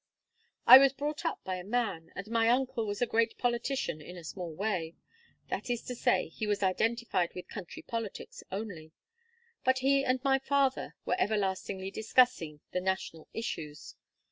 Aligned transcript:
"I 0.65 0.79
was 0.79 0.93
brought 0.93 1.25
up 1.25 1.39
by 1.43 1.57
a 1.57 1.63
man, 1.63 2.11
and 2.15 2.25
my 2.27 2.49
uncle 2.49 2.87
was 2.87 3.03
a 3.03 3.05
great 3.05 3.37
politician 3.37 4.01
in 4.01 4.17
a 4.17 4.23
small 4.23 4.51
way. 4.51 4.95
That 5.49 5.69
is 5.69 5.83
to 5.83 5.95
say 5.95 6.29
he 6.29 6.47
was 6.47 6.63
identified 6.63 7.35
with 7.35 7.47
country 7.47 7.83
politics 7.83 8.43
only, 8.51 8.93
but 9.63 9.77
he 9.85 10.03
and 10.03 10.19
my 10.23 10.39
father 10.39 10.95
were 11.05 11.19
everlastingly 11.21 11.91
discussing 11.91 12.61
the 12.71 12.81
national 12.81 13.27
issues. 13.31 13.95